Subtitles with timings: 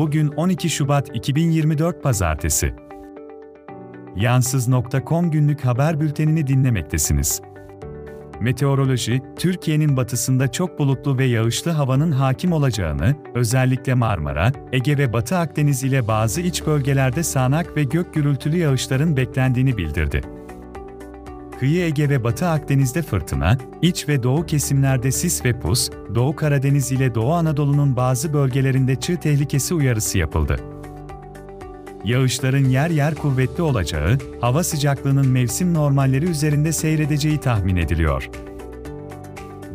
[0.00, 2.74] Bugün 12 Şubat 2024 Pazartesi.
[4.16, 7.42] Yansız.com günlük haber bültenini dinlemektesiniz.
[8.40, 15.36] Meteoroloji, Türkiye'nin batısında çok bulutlu ve yağışlı havanın hakim olacağını, özellikle Marmara, Ege ve Batı
[15.36, 20.20] Akdeniz ile bazı iç bölgelerde sağanak ve gök gürültülü yağışların beklendiğini bildirdi.
[21.60, 26.92] Kıyı Ege ve Batı Akdeniz'de fırtına, iç ve doğu kesimlerde sis ve pus, Doğu Karadeniz
[26.92, 30.60] ile Doğu Anadolu'nun bazı bölgelerinde çığ tehlikesi uyarısı yapıldı.
[32.04, 38.30] Yağışların yer yer kuvvetli olacağı, hava sıcaklığının mevsim normalleri üzerinde seyredeceği tahmin ediliyor.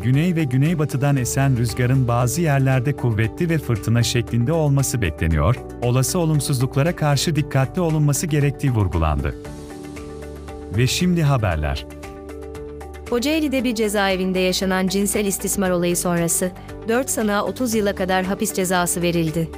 [0.03, 6.95] Güney ve güneybatıdan esen rüzgarın bazı yerlerde kuvvetli ve fırtına şeklinde olması bekleniyor, olası olumsuzluklara
[6.95, 9.35] karşı dikkatli olunması gerektiği vurgulandı.
[10.77, 11.85] Ve şimdi haberler.
[13.09, 16.51] Kocaeli'de bir cezaevinde yaşanan cinsel istismar olayı sonrası
[16.87, 19.49] 4 sanığa 30 yıla kadar hapis cezası verildi.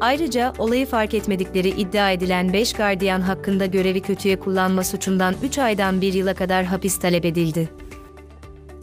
[0.00, 6.00] Ayrıca olayı fark etmedikleri iddia edilen 5 gardiyan hakkında görevi kötüye kullanma suçundan 3 aydan
[6.00, 7.68] 1 yıla kadar hapis talep edildi.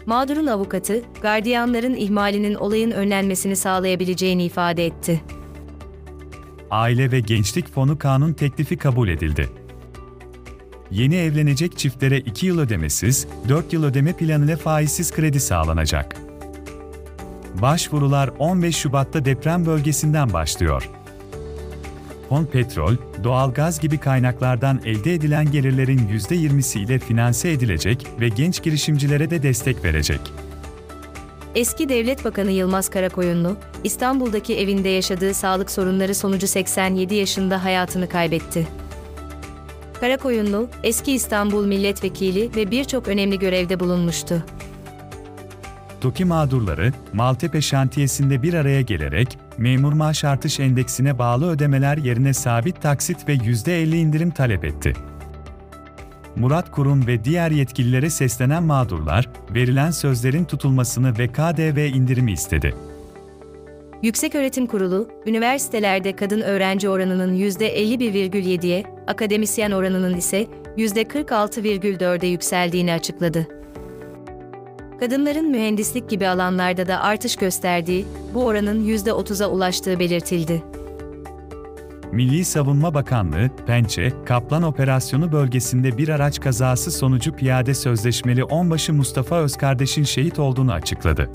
[0.05, 5.21] Mağdurun avukatı, gardiyanların ihmalinin olayın önlenmesini sağlayabileceğini ifade etti.
[6.71, 9.64] Aile ve Gençlik Fonu kanun teklifi kabul edildi.
[10.91, 16.15] Yeni evlenecek çiftlere 2 yıl ödemesiz, 4 yıl ödeme planıyla faizsiz kredi sağlanacak.
[17.61, 20.89] Başvurular 15 Şubat'ta deprem bölgesinden başlıyor.
[22.29, 29.29] Fon petrol, doğalgaz gibi kaynaklardan elde edilen gelirlerin %20'si ile finanse edilecek ve genç girişimcilere
[29.29, 30.19] de destek verecek.
[31.55, 38.67] Eski Devlet Bakanı Yılmaz Karakoyunlu, İstanbul'daki evinde yaşadığı sağlık sorunları sonucu 87 yaşında hayatını kaybetti.
[39.99, 44.43] Karakoyunlu, eski İstanbul Milletvekili ve birçok önemli görevde bulunmuştu.
[46.01, 52.81] TOKİ mağdurları, Maltepe şantiyesinde bir araya gelerek, memur maaş artış endeksine bağlı ödemeler yerine sabit
[52.81, 54.93] taksit ve %50 indirim talep etti.
[56.35, 62.75] Murat Kurum ve diğer yetkililere seslenen mağdurlar, verilen sözlerin tutulmasını ve KDV indirimi istedi.
[64.03, 73.47] Yükseköğretim Kurulu, üniversitelerde kadın öğrenci oranının %51,7'ye, akademisyen oranının ise %46,4'e yükseldiğini açıkladı.
[74.99, 80.63] Kadınların mühendislik gibi alanlarda da artış gösterdiği, bu oranın %30'a ulaştığı belirtildi.
[82.11, 89.35] Milli Savunma Bakanlığı, Pençe, Kaplan Operasyonu bölgesinde bir araç kazası sonucu piyade sözleşmeli onbaşı Mustafa
[89.35, 91.29] Özkardeş'in şehit olduğunu açıkladı.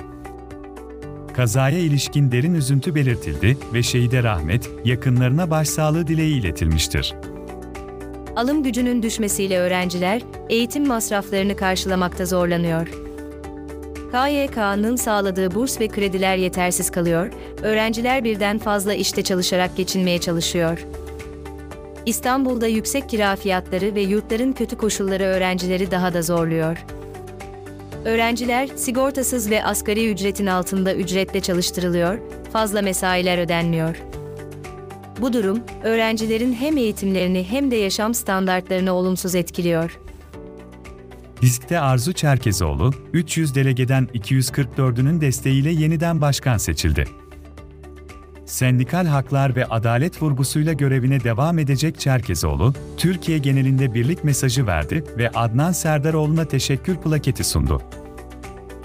[1.36, 7.14] Kazaya ilişkin derin üzüntü belirtildi ve şehide rahmet, yakınlarına başsağlığı dileği iletilmiştir.
[8.36, 12.88] Alım gücünün düşmesiyle öğrenciler, eğitim masraflarını karşılamakta zorlanıyor.
[14.12, 17.32] KYK'nın sağladığı burs ve krediler yetersiz kalıyor,
[17.62, 20.86] öğrenciler birden fazla işte çalışarak geçinmeye çalışıyor.
[22.06, 26.84] İstanbul'da yüksek kira fiyatları ve yurtların kötü koşulları öğrencileri daha da zorluyor.
[28.04, 32.18] Öğrenciler sigortasız ve asgari ücretin altında ücretle çalıştırılıyor,
[32.52, 33.96] fazla mesailer ödenmiyor.
[35.20, 39.98] Bu durum, öğrencilerin hem eğitimlerini hem de yaşam standartlarını olumsuz etkiliyor.
[41.42, 47.04] Disk'te Arzu Çerkezoğlu, 300 delegeden 244'ünün desteğiyle yeniden başkan seçildi.
[48.44, 55.30] Sendikal haklar ve adalet vurgusuyla görevine devam edecek Çerkezoğlu, Türkiye genelinde birlik mesajı verdi ve
[55.30, 57.82] Adnan Serdaroğlu'na teşekkür plaketi sundu.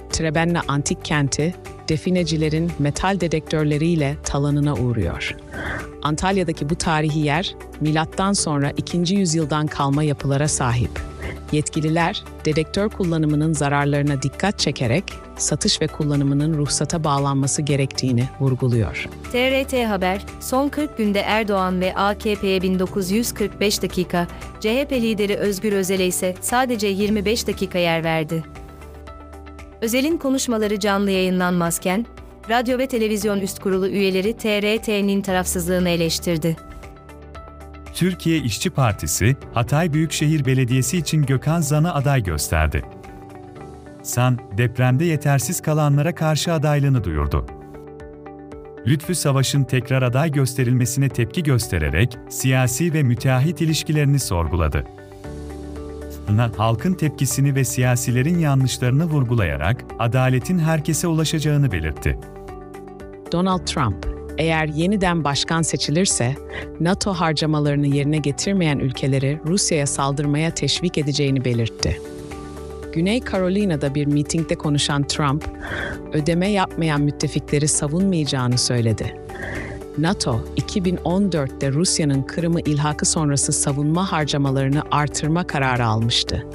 [0.10, 1.56] Trebenna antik kenti,
[1.90, 5.36] definecilerin metal dedektörleriyle talanına uğruyor.
[6.06, 9.16] Antalya'daki bu tarihi yer, milattan sonra 2.
[9.16, 10.90] yüzyıldan kalma yapılara sahip.
[11.52, 15.04] Yetkililer, dedektör kullanımının zararlarına dikkat çekerek
[15.38, 19.10] satış ve kullanımının ruhsata bağlanması gerektiğini vurguluyor.
[19.32, 24.28] TRT Haber, son 40 günde Erdoğan ve AKP'ye 1945 dakika,
[24.60, 28.44] CHP lideri Özgür Özel'e ise sadece 25 dakika yer verdi.
[29.82, 32.06] Özel'in konuşmaları canlı yayınlanmazken,
[32.50, 36.56] radyo ve televizyon üst kurulu üyeleri TRT'nin tarafsızlığını eleştirdi.
[37.94, 42.84] Türkiye İşçi Partisi, Hatay Büyükşehir Belediyesi için Gökhan Zan'ı aday gösterdi.
[44.04, 47.46] San, depremde yetersiz kalanlara karşı adaylığını duyurdu.
[48.88, 54.86] Lütfü Savaş'ın tekrar aday gösterilmesine tepki göstererek siyasi ve müteahhit ilişkilerini sorguladı.
[56.58, 62.20] Halkın tepkisini ve siyasilerin yanlışlarını vurgulayarak adaletin herkese ulaşacağını belirtti.
[63.32, 64.08] Donald Trump,
[64.38, 66.36] eğer yeniden başkan seçilirse,
[66.80, 72.02] NATO harcamalarını yerine getirmeyen ülkeleri Rusya'ya saldırmaya teşvik edeceğini belirtti.
[72.94, 75.46] Güney Carolina'da bir mitingde konuşan Trump,
[76.14, 79.25] ödeme yapmayan müttefikleri savunmayacağını söyledi.
[79.98, 86.46] NATO, 2014'te Rusya'nın Kırım'ı ilhakı sonrası savunma harcamalarını artırma kararı almıştı.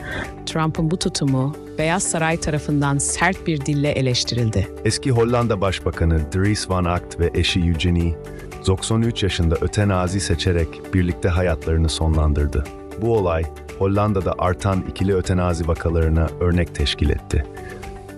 [0.46, 4.68] Trump'ın bu tutumu Beyaz Saray tarafından sert bir dille eleştirildi.
[4.84, 8.14] Eski Hollanda Başbakanı Dries van Acht ve eşi Eugenie,
[8.66, 12.64] 93 yaşında ötenazi seçerek birlikte hayatlarını sonlandırdı.
[13.02, 13.44] Bu olay,
[13.78, 17.46] Hollanda'da artan ikili ötenazi vakalarına örnek teşkil etti.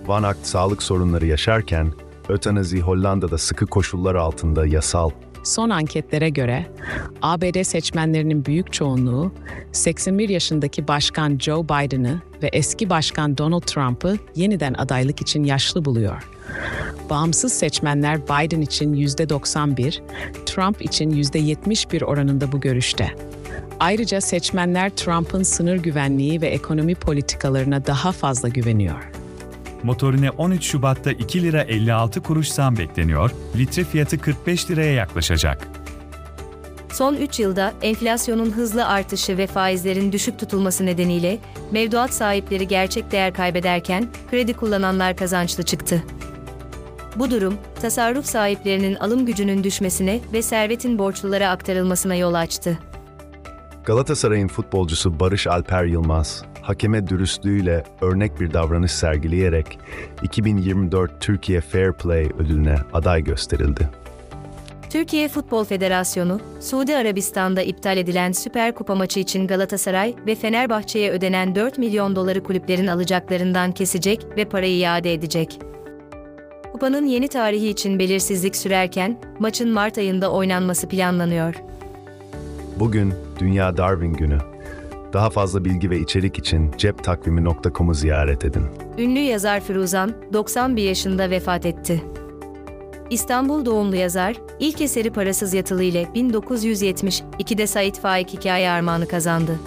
[0.07, 1.93] Van Acht sağlık sorunları yaşarken,
[2.29, 5.09] ötenazi Hollanda'da sıkı koşullar altında yasal
[5.43, 6.65] Son anketlere göre
[7.21, 9.31] ABD seçmenlerinin büyük çoğunluğu
[9.71, 16.29] 81 yaşındaki Başkan Joe Biden'ı ve eski Başkan Donald Trump'ı yeniden adaylık için yaşlı buluyor.
[17.09, 20.01] Bağımsız seçmenler Biden için %91,
[20.45, 23.15] Trump için %71 oranında bu görüşte.
[23.79, 29.22] Ayrıca seçmenler Trump'ın sınır güvenliği ve ekonomi politikalarına daha fazla güveniyor.
[29.83, 35.67] Motorine 13 Şubat'ta 2 lira 56 kuruş zam bekleniyor, litre fiyatı 45 liraya yaklaşacak.
[36.91, 41.39] Son 3 yılda enflasyonun hızlı artışı ve faizlerin düşük tutulması nedeniyle
[41.71, 46.03] mevduat sahipleri gerçek değer kaybederken kredi kullananlar kazançlı çıktı.
[47.15, 52.79] Bu durum, tasarruf sahiplerinin alım gücünün düşmesine ve servetin borçlulara aktarılmasına yol açtı.
[53.85, 59.79] Galatasaray'ın futbolcusu Barış Alper Yılmaz, hakeme dürüstlüğüyle örnek bir davranış sergileyerek
[60.23, 63.89] 2024 Türkiye Fair Play ödülüne aday gösterildi.
[64.89, 71.55] Türkiye Futbol Federasyonu, Suudi Arabistan'da iptal edilen Süper Kupa maçı için Galatasaray ve Fenerbahçe'ye ödenen
[71.55, 75.59] 4 milyon doları kulüplerin alacaklarından kesecek ve parayı iade edecek.
[76.71, 81.55] Kupanın yeni tarihi için belirsizlik sürerken, maçın Mart ayında oynanması planlanıyor.
[82.79, 84.52] Bugün Dünya Darwin Günü.
[85.13, 88.63] Daha fazla bilgi ve içerik için ceptakvimi.com'u ziyaret edin.
[88.97, 92.03] Ünlü yazar Firuzan, 91 yaşında vefat etti.
[93.09, 99.59] İstanbul doğumlu yazar, ilk eseri Parasız Yatılı ile 1972'de Sait Faik Hikaye Armağanı kazandı.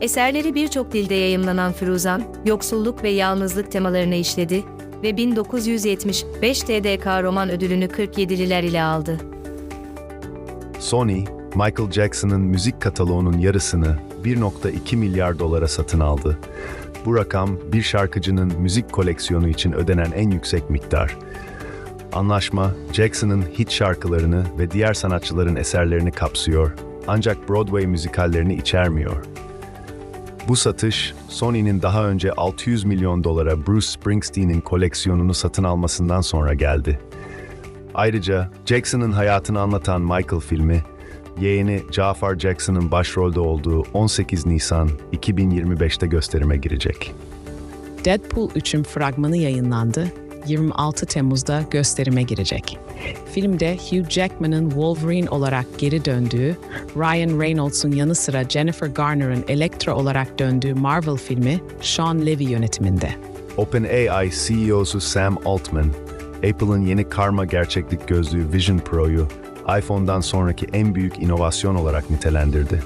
[0.00, 4.64] Eserleri birçok dilde yayımlanan Firuzan, yoksulluk ve yalnızlık temalarını işledi
[5.02, 9.18] ve 1975 TDK roman ödülünü 47'liler ile aldı.
[10.78, 16.38] Sony, Michael Jackson'ın müzik kataloğunun yarısını 1.2 milyar dolara satın aldı.
[17.04, 21.16] Bu rakam bir şarkıcının müzik koleksiyonu için ödenen en yüksek miktar.
[22.12, 26.72] Anlaşma, Jackson'ın hit şarkılarını ve diğer sanatçıların eserlerini kapsıyor,
[27.08, 29.24] ancak Broadway müzikallerini içermiyor.
[30.48, 37.00] Bu satış, Sony'nin daha önce 600 milyon dolara Bruce Springsteen'in koleksiyonunu satın almasından sonra geldi.
[37.94, 40.82] Ayrıca Jackson'ın hayatını anlatan Michael filmi,
[41.40, 47.14] yeğeni Jafar Jackson'ın başrolde olduğu 18 Nisan 2025'te gösterime girecek.
[48.04, 50.12] Deadpool 3'ün fragmanı yayınlandı,
[50.46, 52.78] 26 Temmuz'da gösterime girecek.
[53.32, 56.56] Filmde Hugh Jackman'ın Wolverine olarak geri döndüğü,
[56.96, 63.10] Ryan Reynolds'un yanı sıra Jennifer Garner'ın Elektra olarak döndüğü Marvel filmi Sean Levy yönetiminde.
[63.56, 65.86] OpenAI CEO'su Sam Altman,
[66.36, 69.28] Apple'ın yeni Karma gerçeklik gözlüğü Vision Pro'yu
[69.78, 72.82] iPhone'dan sonraki en büyük inovasyon olarak nitelendirdi.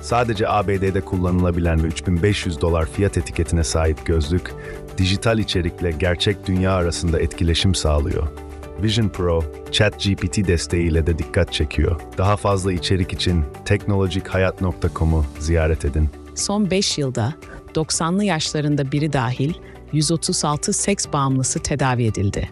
[0.00, 4.54] Sadece ABD'de kullanılabilen ve 3500 dolar fiyat etiketine sahip gözlük,
[4.98, 8.28] dijital içerikle gerçek dünya arasında etkileşim sağlıyor.
[8.82, 12.00] Vision Pro, ChatGPT desteğiyle de dikkat çekiyor.
[12.18, 16.08] Daha fazla içerik için teknolojikhayat.com'u ziyaret edin.
[16.34, 17.34] Son 5 yılda
[17.74, 19.54] 90'lı yaşlarında biri dahil
[19.92, 22.50] 136 seks bağımlısı tedavi edildi.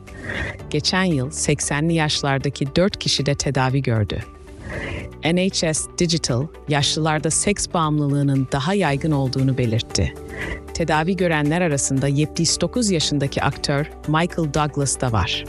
[0.70, 4.24] Geçen yıl 80'li yaşlardaki 4 kişi de tedavi gördü.
[5.24, 10.14] NHS Digital, yaşlılarda seks bağımlılığının daha yaygın olduğunu belirtti.
[10.74, 15.44] Tedavi görenler arasında 79 yaşındaki aktör Michael Douglas da var.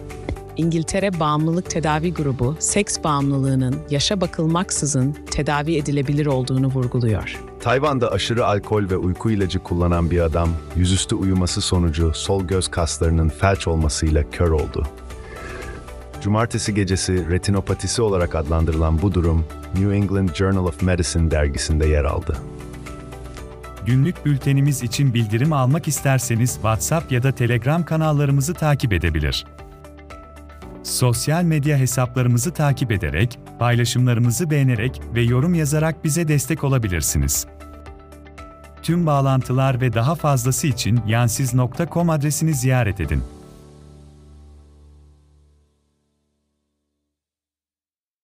[0.57, 7.44] İngiltere Bağımlılık Tedavi Grubu, seks bağımlılığının yaşa bakılmaksızın tedavi edilebilir olduğunu vurguluyor.
[7.65, 13.29] Tayvan'da aşırı alkol ve uyku ilacı kullanan bir adam, yüzüstü uyuması sonucu sol göz kaslarının
[13.29, 14.87] felç olmasıyla kör oldu.
[16.21, 19.45] Cumartesi gecesi retinopatisi olarak adlandırılan bu durum,
[19.79, 22.37] New England Journal of Medicine dergisinde yer aldı.
[23.85, 29.45] Günlük bültenimiz için bildirim almak isterseniz WhatsApp ya da Telegram kanallarımızı takip edebilir.
[30.83, 37.47] Sosyal medya hesaplarımızı takip ederek, paylaşımlarımızı beğenerek ve yorum yazarak bize destek olabilirsiniz.
[38.85, 43.23] Tüm bağlantılar ve daha fazlası için yansiz.com adresini ziyaret edin.